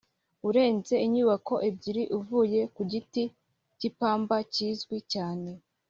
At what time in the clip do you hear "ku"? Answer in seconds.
2.75-2.81